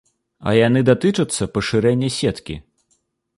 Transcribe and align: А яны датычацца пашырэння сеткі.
А 0.51 0.53
яны 0.67 0.81
датычацца 0.89 1.49
пашырэння 1.59 2.09
сеткі. 2.19 2.57